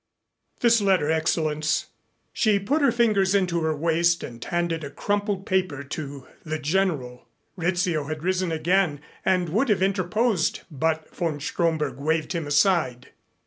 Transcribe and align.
"This 0.61 0.81
letter, 0.81 1.11
Excellenz." 1.11 1.85
She 2.33 2.57
put 2.57 2.81
her 2.81 2.91
fingers 2.91 3.35
into 3.35 3.61
her 3.61 3.75
waist 3.75 4.23
and 4.23 4.43
handed 4.43 4.83
a 4.83 4.89
crumpled 4.89 5.45
paper 5.45 5.83
to 5.83 6.25
the 6.43 6.57
General. 6.57 7.27
Rizzio 7.55 8.05
had 8.05 8.23
risen 8.23 8.51
again 8.51 9.01
and 9.23 9.49
would 9.49 9.69
have 9.69 9.83
interposed 9.83 10.61
but 10.71 11.15
von 11.15 11.39
Stromberg 11.39 11.97
waved 11.97 12.33
him 12.33 12.47
aside. 12.47 13.09